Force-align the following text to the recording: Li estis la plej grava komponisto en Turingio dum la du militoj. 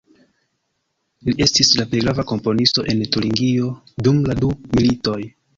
Li 1.27 1.35
estis 1.47 1.69
la 1.81 1.85
plej 1.93 2.01
grava 2.05 2.25
komponisto 2.33 2.87
en 2.95 3.05
Turingio 3.17 3.71
dum 4.09 4.27
la 4.31 4.41
du 4.45 4.55
militoj. 4.79 5.21